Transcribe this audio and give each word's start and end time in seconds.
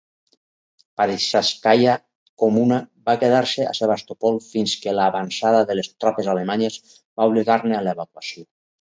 "Parizhskaya 1.01 1.93
Kommuna" 2.45 2.79
va 3.11 3.15
quedar-se 3.25 3.67
a 3.67 3.75
Sebastopol 3.83 4.43
fins 4.49 4.77
que 4.83 4.97
la 4.99 4.99
l'avanç 5.03 5.41
de 5.71 5.79
les 5.81 5.95
tropes 5.95 6.35
alemanyes 6.37 6.83
va 7.03 7.33
obligar-ne 7.33 7.81
a 7.85 7.89
l'evacuació. 7.91 8.49